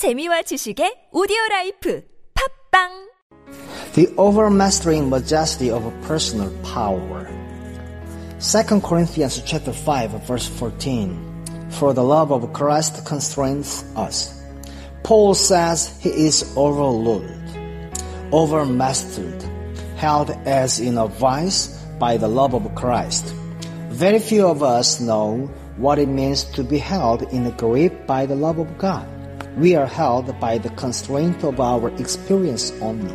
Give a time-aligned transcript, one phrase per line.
[0.00, 2.02] 재미와 지식의 오디오 라이프
[2.72, 3.12] 팝빵
[3.92, 7.28] The overmastering majesty of a personal power.
[8.40, 11.68] 2 Corinthians chapter 5 verse 14.
[11.68, 14.32] For the love of Christ constrains us.
[15.04, 17.28] Paul says he is overruled,
[18.32, 19.44] overmastered,
[20.00, 23.34] held as in a vice by the love of Christ.
[23.92, 25.44] Very few of us know
[25.76, 29.04] what it means to be held in a grip by the love of God.
[29.56, 33.14] We are held by the constraint of our experience only.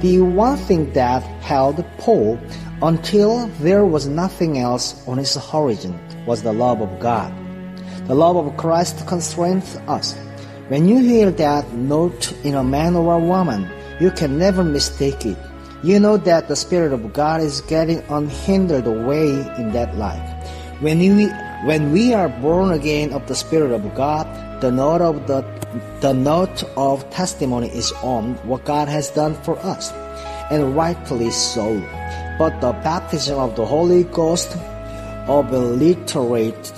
[0.00, 2.38] The one thing that held Paul
[2.82, 7.32] until there was nothing else on his horizon was the love of God.
[8.06, 10.16] The love of Christ constrains us.
[10.68, 13.68] When you hear that note in a man or a woman,
[14.00, 15.36] you can never mistake it.
[15.82, 20.28] You know that the Spirit of God is getting unhindered way in that life.
[20.80, 21.26] When we,
[21.66, 24.26] when we are born again of the Spirit of God,
[24.60, 25.42] the note of the,
[26.00, 29.92] the note of testimony is on what God has done for us,
[30.50, 31.80] and rightfully so.
[32.38, 34.56] But the baptism of the Holy Ghost
[35.28, 36.70] obliterates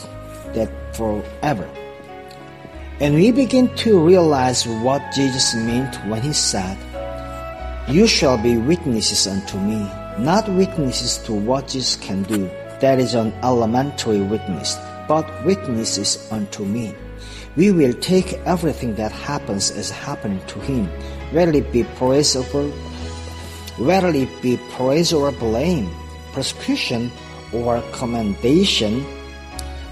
[0.55, 1.69] that forever.
[2.99, 6.77] And we begin to realize what Jesus meant when he said,
[7.89, 9.79] You shall be witnesses unto me,
[10.19, 12.51] not witnesses to what Jesus can do.
[12.81, 16.95] That is an elementary witness, but witnesses unto me.
[17.57, 20.87] We will take everything that happens as happening to him,
[21.33, 22.45] whether be praise or
[23.79, 25.91] whether it be praise or blame,
[26.33, 27.11] persecution
[27.53, 29.05] or commendation.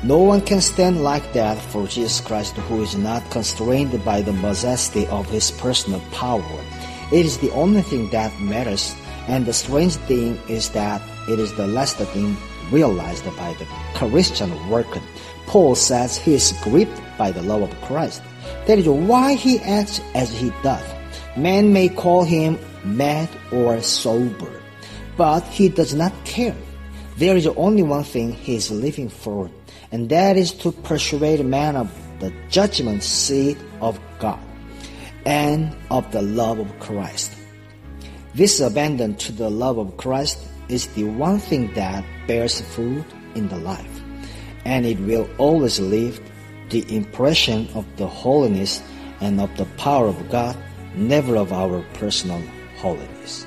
[0.04, 4.32] No one can stand like that for Jesus Christ who is not constrained by the
[4.32, 6.44] majesty of his personal power.
[7.10, 8.94] It is the only thing that matters,
[9.26, 12.36] and the strange thing is that it is the last thing
[12.70, 15.00] realized by the Christian worker.
[15.46, 18.22] Paul says he is gripped by the love of Christ.
[18.66, 20.84] That is why he acts as he does.
[21.36, 24.62] Man may call him mad or sober,
[25.16, 26.56] but he does not care.
[27.16, 29.50] There is only one thing he is living for,
[29.90, 31.90] and that is to persuade man of
[32.20, 34.40] the judgment seat of God
[35.24, 37.32] and of the love of Christ.
[38.34, 43.48] This abandon to the love of Christ is the one thing that bears fruit in
[43.48, 44.02] the life,
[44.64, 46.20] and it will always leave
[46.70, 48.82] the impression of the holiness
[49.20, 50.56] and of the power of God,
[50.94, 52.42] never of our personal
[52.76, 53.46] holiness.